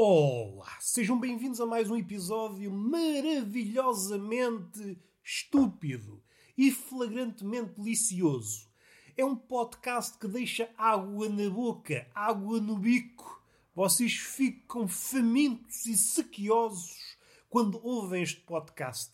[0.00, 6.22] Olá, sejam bem-vindos a mais um episódio maravilhosamente estúpido
[6.56, 8.68] e flagrantemente delicioso.
[9.16, 13.42] É um podcast que deixa água na boca, água no bico.
[13.74, 17.18] Vocês ficam famintos e sequiosos
[17.50, 19.12] quando ouvem este podcast.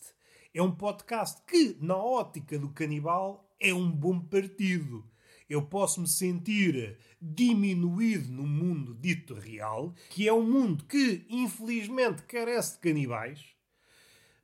[0.53, 5.03] É um podcast que, na ótica do canibal, é um bom partido
[5.48, 12.23] eu posso me sentir diminuído no mundo dito real, que é um mundo que infelizmente
[12.23, 13.55] carece de canibais,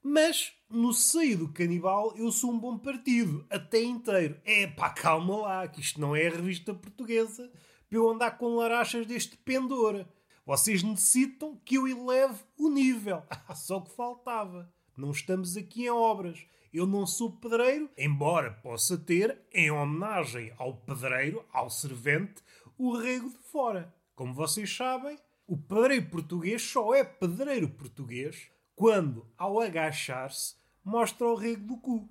[0.02, 4.40] mas no seio do canibal eu sou um bom partido, até inteiro.
[4.44, 7.50] É pá, calma lá, que isto não é a revista portuguesa
[7.88, 10.06] para eu andar com larachas deste pendor.
[10.46, 13.22] Vocês necessitam que eu eleve o nível.
[13.54, 14.72] Só que faltava.
[14.96, 16.46] Não estamos aqui em obras.
[16.72, 22.42] Eu não sou pedreiro, embora possa ter, em homenagem ao pedreiro, ao servente,
[22.78, 23.92] o rego de fora.
[24.14, 30.54] Como vocês sabem, o pedreiro português só é pedreiro português quando, ao agachar-se,
[30.84, 32.08] mostra o rego do cu.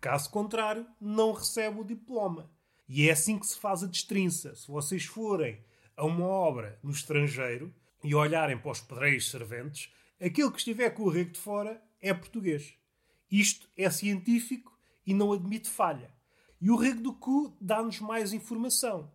[0.00, 2.50] Caso contrário, não recebe o diploma.
[2.88, 4.54] E é assim que se faz a destrinça.
[4.56, 5.62] Se vocês forem
[5.94, 11.02] a uma obra no estrangeiro e olharem para os pedreiros serventes, aquele que estiver com
[11.02, 12.79] o rego de fora é português.
[13.30, 16.12] Isto é científico e não admite falha.
[16.60, 19.10] E o rego do cu dá-nos mais informação.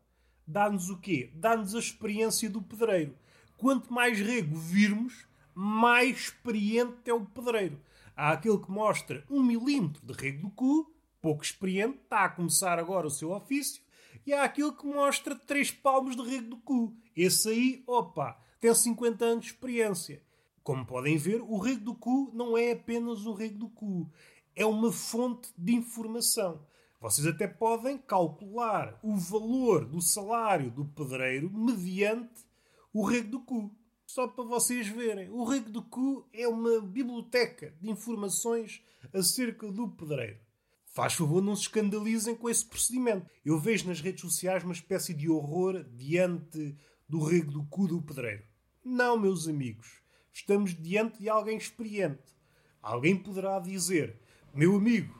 [0.47, 1.31] Dá-nos o quê?
[1.35, 3.17] Dá-nos a experiência do pedreiro.
[3.57, 7.79] Quanto mais rego virmos, mais experiente é o pedreiro.
[8.15, 12.79] Há aquele que mostra um milímetro de rego do cu, pouco experiente, está a começar
[12.79, 13.81] agora o seu ofício,
[14.25, 16.95] e há aquele que mostra três palmos de rego do cu.
[17.15, 20.21] Esse aí, opa, tem 50 anos de experiência.
[20.65, 24.11] Como podem ver, o rego do cu não é apenas o rego do cu,
[24.55, 26.65] é uma fonte de informação.
[26.99, 32.43] Vocês até podem calcular o valor do salário do pedreiro mediante
[32.91, 33.71] o rego do cu.
[34.07, 38.81] Só para vocês verem, o rego do cu é uma biblioteca de informações
[39.13, 40.39] acerca do pedreiro.
[40.87, 43.29] Faz favor, não se escandalizem com esse procedimento.
[43.45, 46.75] Eu vejo nas redes sociais uma espécie de horror diante
[47.07, 48.43] do rego do cu do pedreiro.
[48.83, 50.04] Não, meus amigos.
[50.35, 52.35] Estamos diante de alguém experiente.
[52.81, 54.19] Alguém poderá dizer:
[54.53, 55.17] Meu amigo,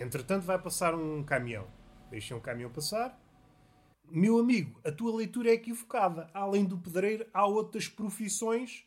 [0.00, 1.66] entretanto vai passar um caminhão.
[2.10, 3.20] Deixem um caminhão passar.
[4.10, 6.30] Meu amigo, a tua leitura é equivocada.
[6.32, 8.86] Além do pedreiro, há outras profissões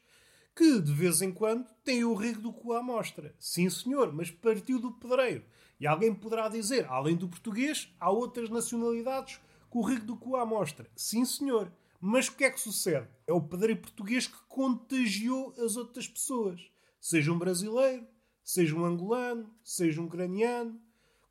[0.56, 3.36] que, de vez em quando, têm o rego do cu à mostra.
[3.38, 5.46] Sim, senhor, mas partiu do pedreiro.
[5.80, 10.36] E alguém poderá dizer, além do português, há outras nacionalidades com o rego do cu
[10.36, 10.90] à mostra.
[10.96, 11.72] Sim, senhor.
[12.02, 13.08] Mas o que é que sucede?
[13.28, 16.62] É o pedreiro português que contagiou as outras pessoas.
[17.00, 18.08] Seja um brasileiro,
[18.42, 20.80] seja um angolano, seja um ucraniano.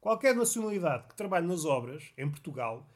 [0.00, 2.86] Qualquer nacionalidade que trabalhe nas obras, em Portugal,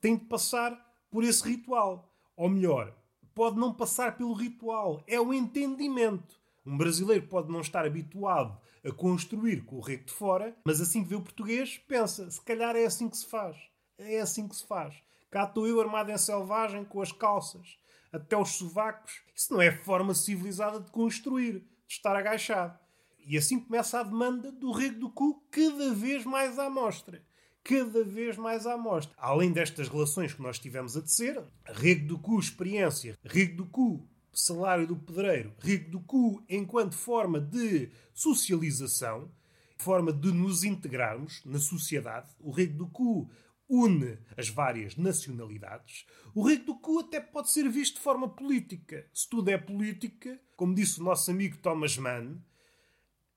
[0.00, 0.74] tem de passar
[1.10, 2.12] por esse ritual.
[2.36, 2.96] Ou melhor,
[3.34, 5.02] pode não passar pelo ritual.
[5.06, 6.40] É o entendimento.
[6.66, 11.02] Um brasileiro pode não estar habituado a construir com o rego de fora, mas assim
[11.02, 13.56] que vê o português, pensa: se calhar é assim que se faz.
[13.98, 14.94] É assim que se faz.
[15.32, 17.78] Estou eu armado em selvagem, com as calças
[18.12, 19.20] até os sovacos.
[19.34, 22.78] Isso não é forma civilizada de construir, de estar agachado.
[23.26, 27.22] E assim começa a demanda do rego do cu cada vez mais à mostra.
[27.62, 29.14] Cada vez mais à mostra.
[29.18, 34.08] Além destas relações que nós tivemos a tecer, rego do cu experiência, rego do cu
[34.32, 39.30] salário do pedreiro, rego do cu enquanto forma de socialização,
[39.76, 43.30] forma de nos integrarmos na sociedade, o rego do cu
[43.70, 46.04] une as várias nacionalidades,
[46.34, 49.08] o rego do cu até pode ser visto de forma política.
[49.14, 52.42] Se tudo é política, como disse o nosso amigo Thomas Mann,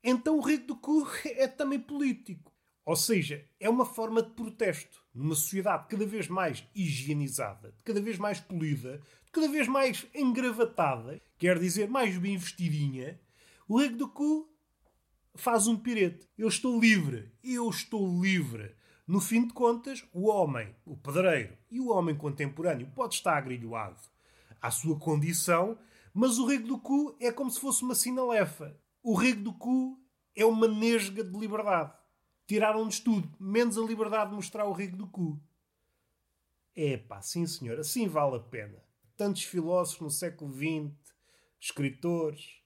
[0.04, 2.52] então o rego do cu é também político.
[2.86, 8.18] Ou seja, é uma forma de protesto numa sociedade cada vez mais higienizada, cada vez
[8.18, 9.00] mais polida,
[9.32, 13.20] cada vez mais engravatada, quer dizer, mais bem vestidinha.
[13.68, 14.52] O rego do cu
[15.36, 16.28] faz um pirete.
[16.38, 17.32] Eu estou livre.
[17.44, 18.76] Eu estou livre.
[19.06, 24.02] No fim de contas, o homem, o pedreiro e o homem contemporâneo pode estar agrilhoado
[24.62, 25.78] à sua condição,
[26.14, 28.80] mas o rego do cu é como se fosse uma sinalefa.
[29.02, 30.00] O rego do cu
[30.34, 31.94] é uma nesga de liberdade.
[32.48, 35.42] Tiraram-nos tudo, menos a liberdade de mostrar o rego do cu.
[36.76, 38.82] É pá, sim senhor, assim vale a pena.
[39.18, 40.94] Tantos filósofos no século XX,
[41.60, 42.64] escritores,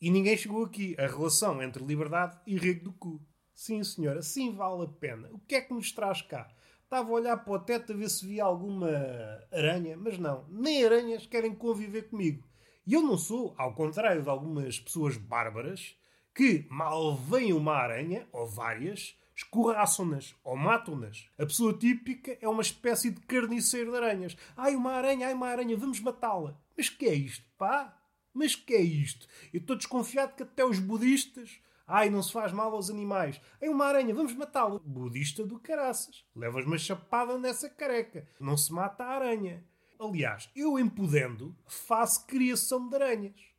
[0.00, 0.96] e ninguém chegou aqui.
[0.98, 3.24] A relação entre liberdade e rego do cu.
[3.54, 5.28] Sim, senhor, assim vale a pena.
[5.32, 6.48] O que é que nos traz cá?
[6.84, 8.90] Estava a olhar para o teto a ver se via alguma
[9.50, 12.46] aranha, mas não, nem aranhas querem conviver comigo.
[12.86, 15.96] E eu não sou, ao contrário de algumas pessoas bárbaras,
[16.34, 21.28] que mal vem uma aranha, ou várias, escorraçam-nas ou matam-nas.
[21.38, 24.36] A pessoa típica é uma espécie de carniceiro de aranhas.
[24.56, 26.58] Ai, uma aranha, ai, uma aranha, vamos matá-la.
[26.76, 27.96] Mas que é isto, pá?
[28.34, 29.26] Mas que é isto?
[29.52, 31.60] Eu estou desconfiado que até os budistas.
[31.86, 33.40] Ai, não se faz mal aos animais.
[33.60, 34.80] É uma aranha, vamos matá-lo.
[34.84, 36.24] Budista do caraças.
[36.34, 38.26] Levas uma chapada nessa careca.
[38.40, 39.64] Não se mata a aranha.
[39.98, 43.52] Aliás, eu em podendo, faço criação de aranhas.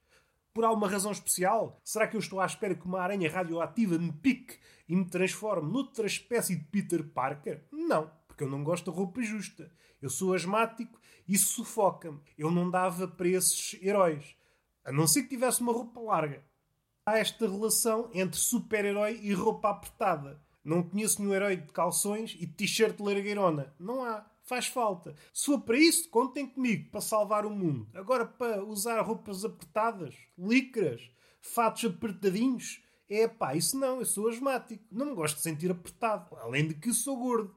[0.53, 1.79] Por alguma razão especial?
[1.83, 5.71] Será que eu estou à espera que uma aranha radioativa me pique e me transforme
[5.71, 7.63] noutra espécie de Peter Parker?
[7.71, 9.71] Não, porque eu não gosto de roupa justa.
[10.01, 12.19] Eu sou asmático e sufoca-me.
[12.37, 14.35] Eu não dava para esses heróis.
[14.83, 16.43] A não ser que tivesse uma roupa larga.
[17.05, 20.39] Há esta relação entre super-herói e roupa apertada.
[20.63, 23.73] Não conheço nenhum herói de calções e t-shirt largueirona.
[23.77, 24.25] Não há.
[24.45, 25.13] Faz falta.
[25.33, 27.89] Se for para isso, contem comigo para salvar o mundo.
[27.93, 31.01] Agora, para usar roupas apertadas, licras,
[31.41, 33.99] fatos apertadinhos, é pá, isso não.
[33.99, 34.83] Eu sou asmático.
[34.89, 36.35] Não me gosto de sentir apertado.
[36.37, 37.53] Além de que sou gordo.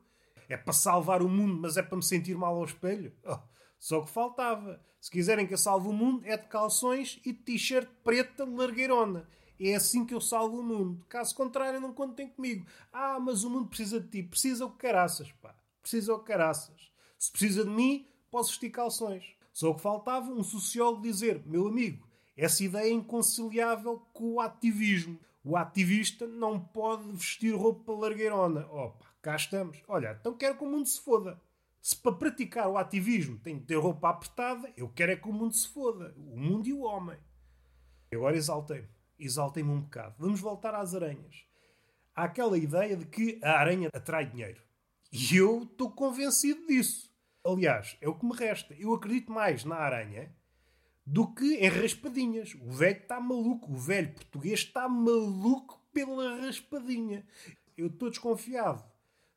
[0.48, 3.12] É para salvar o mundo, mas é para me sentir mal ao espelho.
[3.24, 3.38] Oh,
[3.78, 4.80] só que faltava.
[5.00, 9.28] Se quiserem que eu salve o mundo, é de calções e de t-shirt preta largueirona.
[9.58, 11.04] É assim que eu salvo o mundo.
[11.08, 12.66] Caso contrário, não contem comigo.
[12.92, 14.22] Ah, mas o mundo precisa de ti.
[14.22, 15.54] Precisa o caraças, pá.
[15.80, 16.90] Precisa o caraças.
[17.18, 19.24] Se precisa de mim, posso vestir calções.
[19.52, 22.06] Só que faltava um sociólogo dizer: meu amigo,
[22.36, 25.18] essa ideia é inconciliável com o ativismo.
[25.42, 28.66] O ativista não pode vestir roupa largueirona.
[28.66, 29.80] Opa, cá estamos.
[29.88, 31.40] Olha, então quero que o mundo se foda.
[31.86, 35.32] Se para praticar o ativismo tem de ter roupa apertada, eu quero é que o
[35.32, 36.12] mundo se foda.
[36.16, 37.16] O mundo e o homem.
[38.12, 38.88] Agora exaltei-me.
[39.16, 40.16] Exaltei-me um bocado.
[40.18, 41.46] Vamos voltar às aranhas.
[42.12, 44.60] Há aquela ideia de que a aranha atrai dinheiro.
[45.12, 47.08] E eu estou convencido disso.
[47.44, 48.74] Aliás, é o que me resta.
[48.74, 50.34] Eu acredito mais na aranha
[51.06, 52.56] do que em raspadinhas.
[52.62, 53.70] O velho está maluco.
[53.70, 57.24] O velho português está maluco pela raspadinha.
[57.76, 58.84] Eu estou desconfiado.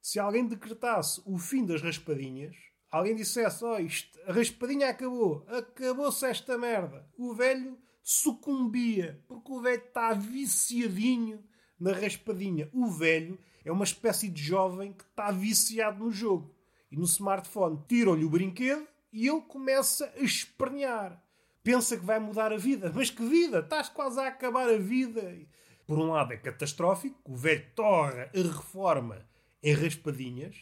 [0.01, 2.55] Se alguém decretasse o fim das raspadinhas,
[2.91, 7.05] alguém dissesse: oh, isto, a raspadinha acabou, acabou-se esta merda.
[7.17, 11.43] O velho sucumbia, porque o velho está viciadinho
[11.79, 12.69] na raspadinha.
[12.73, 16.55] O velho é uma espécie de jovem que está viciado no jogo
[16.91, 17.83] e no smartphone.
[17.87, 21.23] Tiram-lhe o brinquedo e ele começa a espernear.
[21.63, 22.91] Pensa que vai mudar a vida.
[22.95, 23.59] Mas que vida?
[23.59, 25.37] Estás quase a acabar a vida.
[25.85, 29.27] Por um lado é catastrófico, o velho torra a reforma
[29.61, 30.55] em raspadinhas,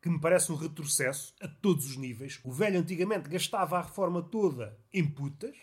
[0.00, 2.40] que me parece um retrocesso a todos os níveis.
[2.44, 5.56] O velho antigamente gastava a reforma toda em putas,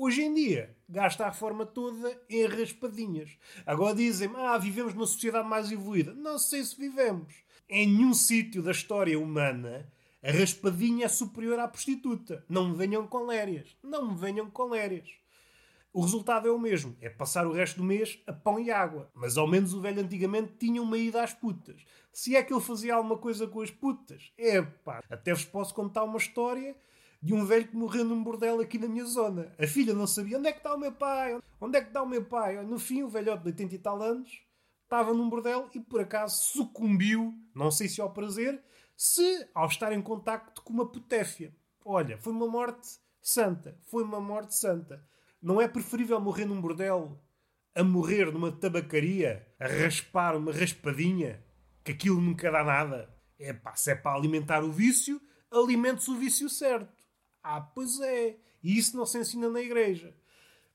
[0.00, 3.36] Hoje em dia, gasta a reforma toda em raspadinhas.
[3.66, 6.14] Agora dizem ah, vivemos numa sociedade mais evoluída.
[6.14, 7.34] Não sei se vivemos.
[7.68, 12.44] Em nenhum sítio da história humana a raspadinha é superior à prostituta.
[12.48, 13.76] Não me venham com lérias.
[13.82, 15.08] Não me venham com lérias.
[15.92, 16.96] O resultado é o mesmo.
[17.00, 19.10] É passar o resto do mês a pão e água.
[19.14, 21.82] Mas ao menos o velho antigamente tinha uma ida às putas.
[22.12, 24.32] Se é que ele fazia alguma coisa com as putas.
[24.36, 25.02] É pá.
[25.10, 26.76] Até vos posso contar uma história
[27.20, 29.52] de um velho que morreu num bordel aqui na minha zona.
[29.58, 32.02] A filha não sabia onde é que está o meu pai, onde é que está
[32.02, 32.62] o meu pai.
[32.64, 34.42] No fim, o velhote de 80 e tal anos
[34.84, 38.62] estava num bordel e por acaso sucumbiu, não sei se ao prazer,
[38.96, 41.54] se ao estar em contacto com uma putéfia.
[41.84, 43.78] Olha, foi uma morte santa.
[43.84, 45.04] Foi uma morte santa.
[45.40, 47.18] Não é preferível morrer num bordel
[47.78, 51.40] a morrer numa tabacaria, a raspar uma raspadinha,
[51.84, 53.08] que aquilo nunca dá nada?
[53.38, 56.92] É pá, se é para alimentar o vício, alimente-se o vício certo.
[57.40, 58.36] Ah, pois é.
[58.64, 60.12] E isso não se ensina na igreja.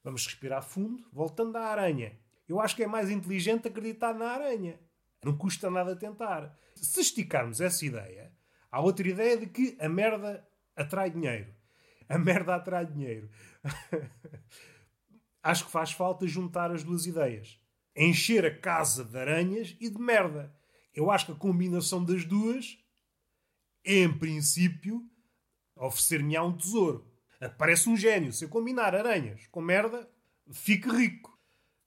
[0.02, 2.18] Vamos respirar fundo, voltando à aranha.
[2.48, 4.80] Eu acho que é mais inteligente acreditar na aranha.
[5.26, 6.58] Não custa nada tentar.
[6.74, 8.32] Se esticarmos essa ideia,
[8.72, 11.54] há outra ideia de que a merda atrai dinheiro.
[12.10, 13.30] A merda atrai dinheiro.
[15.42, 17.60] acho que faz falta juntar as duas ideias.
[17.96, 20.54] Encher a casa de aranhas e de merda.
[20.94, 22.78] Eu acho que a combinação das duas,
[23.84, 25.08] em princípio,
[25.76, 27.08] oferecer-me á um tesouro.
[27.58, 28.32] Parece um gênio.
[28.32, 30.10] Se eu combinar aranhas com merda,
[30.52, 31.38] fique rico.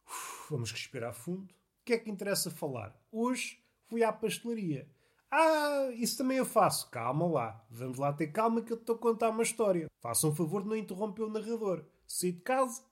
[0.07, 1.53] Uf, vamos respirar fundo.
[1.53, 2.95] O que é que interessa falar?
[3.11, 4.89] Hoje fui à pastelaria.
[5.31, 6.91] Ah, isso também eu faço.
[6.91, 7.67] Calma lá.
[7.71, 9.87] Vamos lá ter calma que eu estou a contar uma história.
[10.01, 11.85] Faça um favor de não interromper o narrador.
[12.07, 12.83] Saí de casa.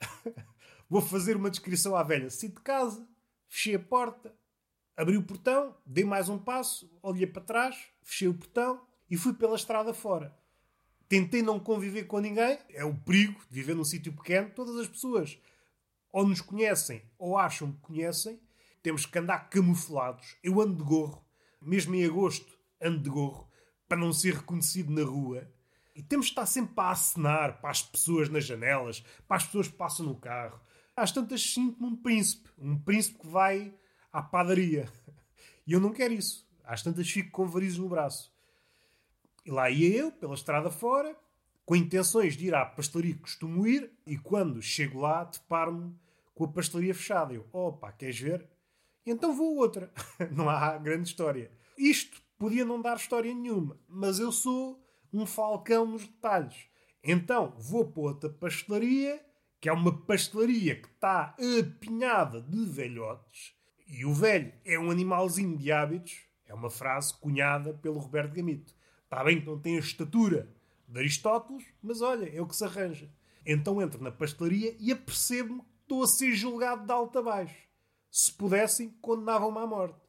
[0.88, 2.30] Vou fazer uma descrição à velha.
[2.30, 3.06] Saí de casa.
[3.48, 4.34] Fechei a porta.
[4.96, 5.76] Abri o portão.
[5.84, 6.90] Dei mais um passo.
[7.02, 7.76] Olhei para trás.
[8.02, 10.36] Fechei o portão e fui pela estrada fora.
[11.08, 14.50] Tentei não conviver com ninguém, é o perigo de viver num sítio pequeno.
[14.50, 15.38] Todas as pessoas
[16.12, 18.40] ou nos conhecem ou acham que conhecem.
[18.82, 20.36] Temos que andar camuflados.
[20.42, 21.24] Eu ando de gorro,
[21.66, 23.50] mesmo em agosto, ando de gorro,
[23.88, 25.50] para não ser reconhecido na rua.
[25.94, 29.68] E temos de estar sempre a acenar para as pessoas nas janelas, para as pessoas
[29.68, 30.60] que passam no carro.
[30.94, 32.48] Às tantas sinto-me um príncipe.
[32.58, 33.74] Um príncipe que vai
[34.12, 34.88] à padaria.
[35.66, 36.46] E eu não quero isso.
[36.64, 38.32] Às tantas fico com varizes no braço.
[39.44, 41.16] E lá ia eu, pela estrada fora,
[41.64, 45.94] com intenções de ir à pastelaria que costumo ir, e quando chego lá, deparo-me
[46.34, 47.34] com a pastelaria fechada.
[47.34, 48.48] Eu, opa, queres ver?
[49.06, 49.92] Então vou outra.
[50.32, 51.50] não há grande história.
[51.78, 56.68] Isto podia não dar história nenhuma, mas eu sou um falcão nos detalhes.
[57.02, 59.24] Então vou para outra pastelaria,
[59.60, 63.54] que é uma pastelaria que está apinhada de velhotes,
[63.86, 68.74] e o velho é um animalzinho de hábitos, é uma frase cunhada pelo Roberto Gamito.
[69.04, 70.52] Está bem que não tem a estatura
[70.88, 73.08] de Aristóteles, mas olha, é o que se arranja.
[73.44, 77.65] Então entro na pastelaria e apercebo-me que estou a ser julgado de alto a baixo.
[78.16, 80.00] Se pudessem, condenavam-me à morte.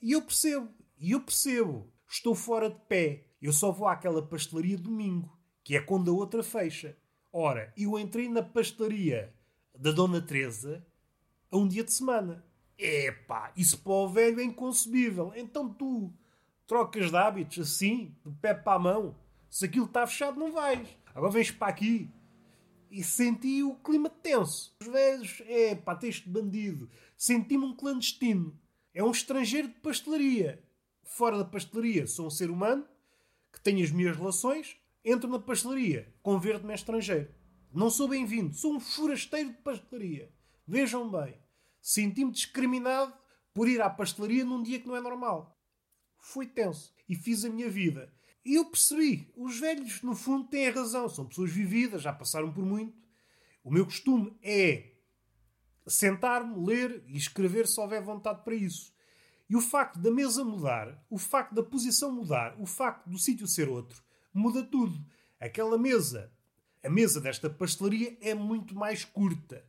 [0.00, 1.92] E eu percebo, e eu percebo.
[2.08, 3.26] Estou fora de pé.
[3.38, 6.96] Eu só vou àquela pastelaria domingo, que é quando a outra fecha.
[7.30, 9.34] Ora, eu entrei na pastelaria
[9.78, 10.82] da Dona Teresa
[11.50, 12.42] a um dia de semana.
[12.78, 15.30] Epá, isso para o velho é inconcebível.
[15.36, 16.10] Então tu
[16.66, 19.14] trocas de hábitos assim, de pé para a mão.
[19.50, 20.88] Se aquilo está fechado, não vais.
[21.14, 22.10] Agora vens para aqui.
[22.90, 24.76] E senti o clima tenso.
[24.80, 26.90] Os velhos, é pá, este bandido.
[27.16, 28.58] Senti-me um clandestino.
[28.92, 30.62] É um estrangeiro de pastelaria.
[31.04, 32.86] Fora da pastelaria, sou um ser humano
[33.52, 34.76] que tem as minhas relações.
[35.04, 37.32] Entro na pastelaria, converto-me estrangeiro.
[37.72, 40.30] Não sou bem-vindo, sou um forasteiro de pastelaria.
[40.66, 41.36] Vejam bem,
[41.80, 43.12] senti-me discriminado
[43.54, 45.58] por ir à pastelaria num dia que não é normal.
[46.18, 48.12] Foi tenso e fiz a minha vida.
[48.44, 51.08] E eu percebi, os velhos, no fundo, têm razão.
[51.08, 52.98] São pessoas vividas, já passaram por muito.
[53.62, 54.92] O meu costume é
[55.86, 58.92] sentar-me, ler e escrever se houver vontade para isso.
[59.48, 63.46] E o facto da mesa mudar, o facto da posição mudar, o facto do sítio
[63.46, 65.04] ser outro, muda tudo.
[65.40, 66.32] Aquela mesa,
[66.82, 69.64] a mesa desta pastelaria é muito mais curta.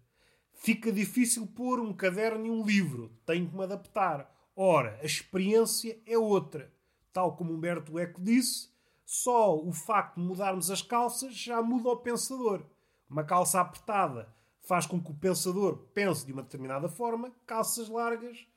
[0.53, 3.11] Fica difícil pôr um caderno e um livro.
[3.25, 4.31] Tenho que me adaptar.
[4.55, 6.71] Ora, a experiência é outra.
[7.13, 8.69] Tal como Humberto Eco disse,
[9.05, 12.65] só o facto de mudarmos as calças já muda o pensador.
[13.09, 18.47] Uma calça apertada faz com que o pensador pense de uma determinada forma, calças largas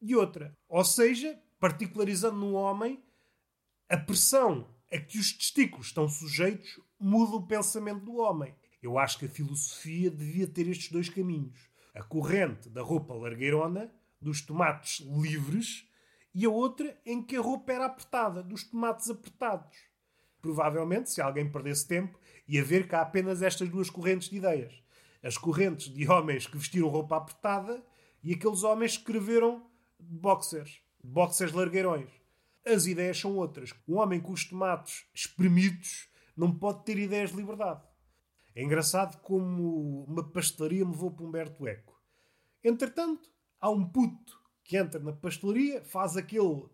[0.00, 0.56] de outra.
[0.68, 3.02] Ou seja, particularizando no homem,
[3.88, 8.54] a pressão a que os testículos estão sujeitos muda o pensamento do homem.
[8.82, 11.68] Eu acho que a filosofia devia ter estes dois caminhos.
[11.94, 15.88] A corrente da roupa largueirona, dos tomates livres,
[16.38, 19.74] e a outra em que a roupa era apertada, dos tomates apertados.
[20.42, 24.74] Provavelmente, se alguém perdesse tempo, ia ver que há apenas estas duas correntes de ideias.
[25.22, 27.82] As correntes de homens que vestiram roupa apertada
[28.22, 29.66] e aqueles homens que escreveram
[29.98, 32.10] boxers, boxers largueirões.
[32.66, 33.72] As ideias são outras.
[33.88, 37.80] Um homem com os tomates espremidos não pode ter ideias de liberdade.
[38.54, 41.98] É engraçado como uma pastelaria me levou para Humberto Eco.
[42.62, 43.26] Entretanto,
[43.58, 46.64] há um puto que entra na pastelaria, faz aquele,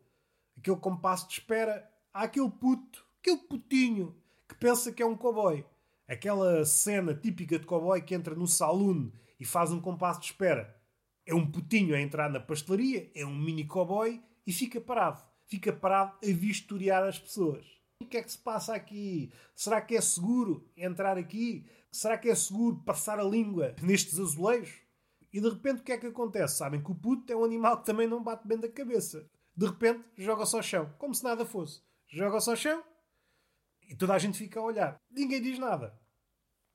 [0.57, 1.89] aquele compasso de espera.
[2.13, 4.17] Há aquele puto, aquele putinho,
[4.49, 5.65] que pensa que é um cowboy.
[6.09, 10.77] Aquela cena típica de cowboy que entra no saloon e faz um compasso de espera.
[11.25, 15.23] É um putinho a entrar na pastelaria, é um mini cowboy e fica parado.
[15.47, 17.67] Fica parado a vistoriar as pessoas.
[18.01, 19.31] O que é que se passa aqui?
[19.55, 21.65] Será que é seguro entrar aqui?
[21.91, 24.82] Será que é seguro passar a língua nestes azulejos?
[25.33, 26.59] E de repente o que é que acontece?
[26.59, 29.29] Sabem que o puto é um animal que também não bate bem da cabeça.
[29.57, 31.83] De repente joga-se ao chão, como se nada fosse.
[32.07, 32.83] Joga-se ao chão
[33.89, 35.01] e toda a gente fica a olhar.
[35.11, 35.99] Ninguém diz nada.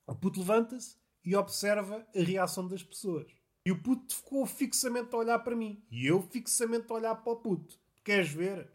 [0.07, 3.27] O puto levanta-se e observa a reação das pessoas.
[3.65, 5.83] E o puto ficou fixamente a olhar para mim.
[5.91, 7.77] E eu fixamente a olhar para o puto.
[8.03, 8.71] Queres ver?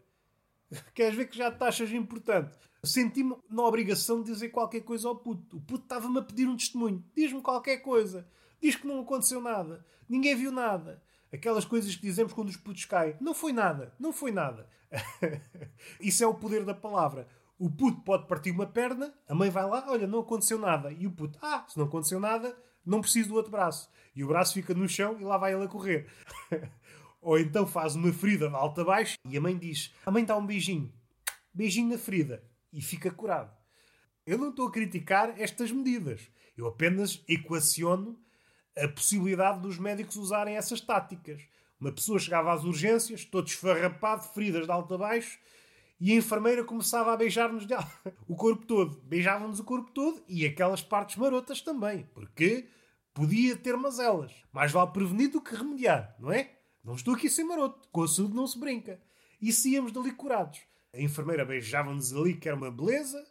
[0.93, 2.55] Queres ver que já taxas importante?
[2.83, 5.57] Senti-me na obrigação de dizer qualquer coisa ao puto.
[5.57, 7.03] O puto estava-me a pedir um testemunho.
[7.15, 8.29] Diz-me qualquer coisa.
[8.63, 9.85] Diz que não aconteceu nada.
[10.07, 11.03] Ninguém viu nada.
[11.33, 13.13] Aquelas coisas que dizemos quando os putos caem.
[13.19, 13.93] Não foi nada.
[13.99, 14.69] Não foi nada.
[15.99, 17.27] Isso é o poder da palavra.
[17.59, 20.93] O puto pode partir uma perna, a mãe vai lá, olha, não aconteceu nada.
[20.93, 23.89] E o puto, ah, se não aconteceu nada, não preciso do outro braço.
[24.15, 26.07] E o braço fica no chão e lá vai ele a correr.
[27.21, 30.23] Ou então faz uma ferida de alta a baixo e a mãe diz: A mãe
[30.23, 30.89] dá um beijinho.
[31.53, 32.41] Beijinho na ferida.
[32.71, 33.51] E fica curado.
[34.25, 36.21] Eu não estou a criticar estas medidas.
[36.57, 38.17] Eu apenas equaciono
[38.77, 41.41] a possibilidade dos médicos usarem essas táticas.
[41.79, 45.37] Uma pessoa chegava às urgências, todo esfarrapado, feridas de alto a baixo,
[45.99, 47.65] e a enfermeira começava a beijar-nos
[48.27, 49.01] o corpo todo.
[49.03, 52.67] Beijava-nos o corpo todo e aquelas partes marotas também, porque
[53.13, 54.33] podia ter mazelas.
[54.51, 56.51] Mais vale prevenir do que remediar, não é?
[56.83, 57.87] Não estou aqui a ser maroto.
[57.91, 58.99] Com a saúde não se brinca.
[59.41, 60.59] E saíamos dali curados.
[60.93, 63.25] A enfermeira beijava-nos ali, que era uma beleza.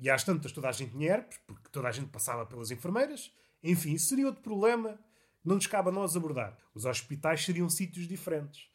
[0.00, 3.32] E às tantas toda a gente tinha herpes, porque toda a gente passava pelas enfermeiras.
[3.62, 4.98] Enfim, isso seria outro problema.
[5.44, 6.56] Não nos cabe a nós abordar.
[6.74, 8.68] Os hospitais seriam sítios diferentes.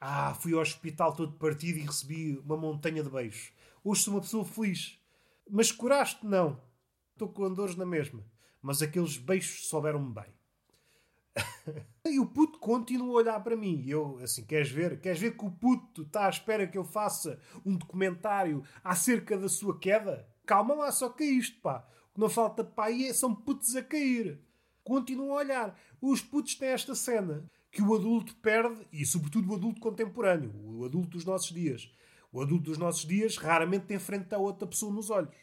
[0.00, 3.52] Ah, fui ao hospital todo partido e recebi uma montanha de beijos.
[3.82, 4.98] Hoje sou uma pessoa feliz.
[5.48, 6.24] Mas curaste?
[6.24, 6.60] Não.
[7.12, 8.24] Estou com dores na mesma.
[8.60, 10.34] Mas aqueles beijos souberam-me bem.
[12.06, 13.82] e o puto continua a olhar para mim.
[13.84, 15.00] E eu, assim, queres ver?
[15.00, 19.48] Queres ver que o puto está à espera que eu faça um documentário acerca da
[19.48, 20.28] sua queda?
[20.46, 21.86] Calma lá, só que é isto, pá.
[22.16, 24.40] Não falta aí é, são putos a cair.
[24.82, 25.80] Continua a olhar.
[26.00, 30.84] Os putos têm esta cena que o adulto perde, e sobretudo o adulto contemporâneo, o
[30.84, 31.90] adulto dos nossos dias.
[32.30, 35.34] O adulto dos nossos dias raramente tem frente a outra pessoa nos olhos.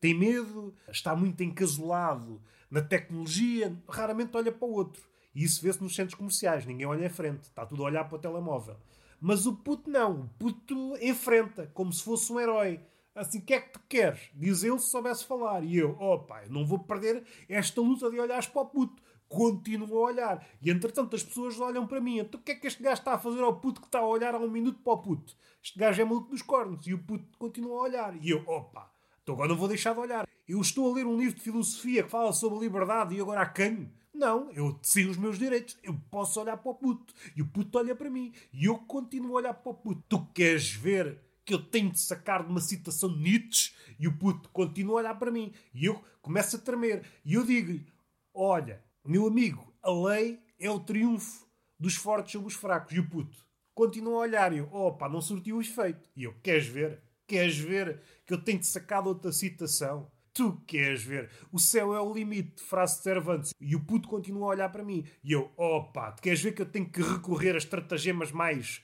[0.00, 5.02] Tem medo, está muito encasolado na tecnologia, raramente olha para o outro.
[5.34, 8.16] E isso vê-se nos centros comerciais, ninguém olha em frente, está tudo a olhar para
[8.16, 8.76] o telemóvel.
[9.20, 12.80] Mas o puto não, o puto enfrenta, como se fosse um herói.
[13.14, 14.30] Assim, o que é que tu queres?
[14.34, 15.62] Diz ele se soubesse falar.
[15.62, 19.02] E eu, oh não vou perder esta luta de olhares para o puto.
[19.28, 20.46] Continuo a olhar.
[20.62, 22.18] E entretanto as pessoas olham para mim.
[22.18, 24.06] Então o que é que este gajo está a fazer ao puto que está a
[24.06, 25.34] olhar há um minuto para o puto?
[25.62, 26.86] Este gajo é maluco dos cornos.
[26.86, 28.16] E o puto continua a olhar.
[28.16, 28.90] E eu, opa,
[29.22, 30.26] então agora não vou deixar de olhar.
[30.48, 33.90] Eu estou a ler um livro de filosofia que fala sobre liberdade e agora acanho.
[34.14, 35.78] Não, eu sei os meus direitos.
[35.82, 37.12] Eu posso olhar para o puto.
[37.36, 38.32] E o puto olha para mim.
[38.52, 40.02] E eu continuo a olhar para o puto.
[40.08, 43.72] Tu queres ver que eu tenho de sacar de uma citação de Nietzsche?
[43.98, 45.52] E o puto continua a olhar para mim.
[45.74, 47.04] E eu começo a tremer.
[47.24, 47.86] E eu digo-lhe:
[48.34, 51.46] Olha, meu amigo, a lei é o triunfo
[51.78, 52.94] dos fortes sobre os fracos.
[52.94, 53.36] E o puto
[53.74, 54.52] continua a olhar.
[54.52, 56.08] E eu: Opa, não surtiu o efeito.
[56.16, 57.02] E eu: Queres ver?
[57.26, 60.10] Queres ver que eu tenho de sacar de outra citação?
[60.34, 61.30] Tu queres ver?
[61.52, 63.52] O céu é o limite, frase de Cervantes.
[63.60, 65.04] E o puto continua a olhar para mim.
[65.22, 68.82] E eu, opa, tu queres ver que eu tenho que recorrer a estratagemas mais,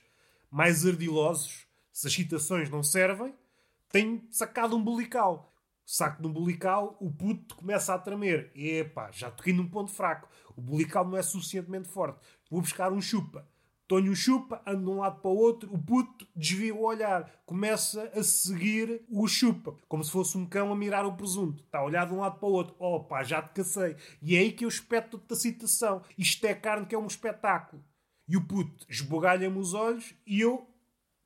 [0.51, 1.68] mais ardilosos?
[1.99, 3.35] Se as citações não servem,
[3.91, 5.53] tenho sacado um umbilical.
[5.85, 8.53] Saco de umbilical, o puto começa a tremer.
[8.55, 10.29] Epá, já toquei num ponto fraco.
[10.55, 12.17] O umbilical não é suficientemente forte.
[12.49, 13.45] Vou buscar um chupa.
[13.85, 18.09] Tonho chupa, anda de um lado para o outro, o puto desvia o olhar, começa
[18.15, 21.65] a seguir o chupa, como se fosse um cão a mirar o presunto.
[21.65, 23.03] Está a olhar de um lado para o outro.
[23.09, 23.97] Pá, já te cacei.
[24.21, 26.01] E é aí que eu espeto da citação.
[26.17, 27.83] Isto é carne que é um espetáculo.
[28.25, 30.65] E o puto esbugalha-me os olhos e eu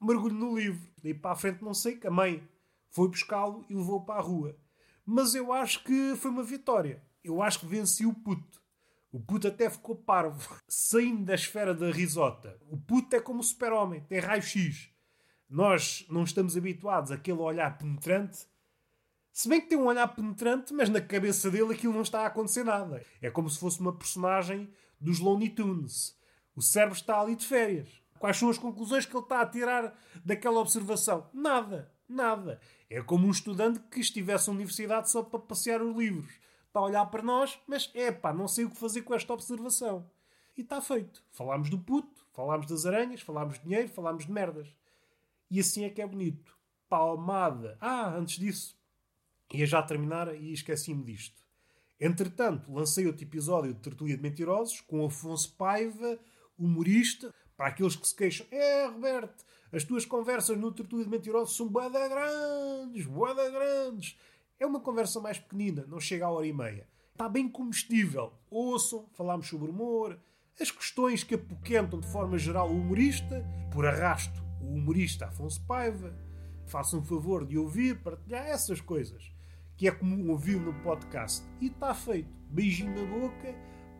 [0.05, 0.87] mergulho no livro.
[1.01, 2.47] Daí para a frente não sei que a mãe
[2.89, 4.57] foi buscá-lo e levou para a rua.
[5.05, 7.03] Mas eu acho que foi uma vitória.
[7.23, 8.61] Eu acho que venci o puto.
[9.11, 12.59] O puto até ficou parvo, saindo da esfera da risota.
[12.67, 14.89] O puto é como o super-homem, tem raio-x.
[15.49, 18.47] Nós não estamos habituados àquele olhar penetrante.
[19.31, 22.27] Se bem que tem um olhar penetrante, mas na cabeça dele aquilo não está a
[22.27, 23.05] acontecer nada.
[23.21, 26.17] É como se fosse uma personagem dos Looney Tunes.
[26.55, 28.02] O cérebro está ali de férias.
[28.23, 31.29] Quais são as conclusões que ele está a tirar daquela observação?
[31.33, 32.57] Nada, nada.
[32.89, 36.31] É como um estudante que estivesse na universidade só para passear os livros
[36.65, 39.33] está a olhar para nós, mas é pá, não sei o que fazer com esta
[39.33, 40.09] observação.
[40.55, 41.21] E está feito.
[41.31, 44.73] Falámos do puto, falámos das aranhas, falámos de dinheiro, falámos de merdas.
[45.51, 46.57] E assim é que é bonito.
[46.87, 47.77] Palmada.
[47.81, 48.79] Ah, antes disso,
[49.53, 51.43] ia já terminar e esqueci-me disto.
[51.99, 56.17] Entretanto, lancei outro episódio de Tertulia de Mentirosos com Afonso Paiva,
[56.57, 57.33] humorista.
[57.55, 61.67] Para aqueles que se queixam, é Roberto, as tuas conversas no Tertulia de Mentirosos são
[61.67, 64.17] boada grandes, boada grandes.
[64.59, 66.87] É uma conversa mais pequenina, não chega a hora e meia.
[67.11, 68.33] Está bem comestível.
[68.49, 70.19] Ouçam, falámos sobre humor,
[70.59, 76.15] as questões que apoquentam de forma geral o humorista, por arrasto o humorista Afonso Paiva.
[76.65, 79.31] Façam um favor de ouvir, partilhar essas coisas,
[79.77, 81.43] que é comum ouvir no podcast.
[81.59, 82.33] E está feito.
[82.49, 83.55] Beijinho na boca,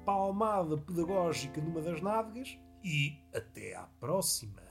[0.06, 4.63] palmada pedagógica numa das nádegas e até à próxima.